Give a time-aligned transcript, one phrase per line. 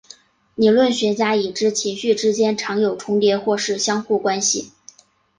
[0.55, 4.71] 理论学家已知情绪之间常有重叠或是相互关系。